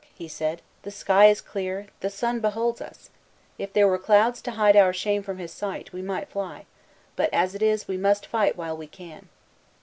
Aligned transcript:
he 0.15 0.27
said, 0.27 0.63
"the 0.81 0.89
sky 0.89 1.27
is 1.27 1.41
clear; 1.41 1.85
the 1.99 2.09
Sun 2.09 2.39
beholds 2.39 2.81
us. 2.81 3.11
If 3.59 3.71
there 3.71 3.87
were 3.87 3.99
clouds 3.99 4.41
to 4.41 4.49
hide 4.53 4.75
our 4.75 4.93
shame 4.93 5.21
from 5.21 5.37
his 5.37 5.53
sight, 5.53 5.93
we 5.93 6.01
might 6.01 6.27
fly; 6.29 6.65
but, 7.15 7.29
as 7.31 7.53
it 7.53 7.61
is, 7.61 7.87
we 7.87 7.97
must 7.97 8.25
fight 8.25 8.57
while 8.57 8.75
we 8.75 8.87
can." 8.87 9.29